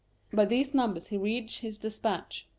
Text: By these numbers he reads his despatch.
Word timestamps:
By 0.33 0.45
these 0.45 0.73
numbers 0.73 1.09
he 1.09 1.17
reads 1.19 1.57
his 1.57 1.77
despatch. 1.77 2.47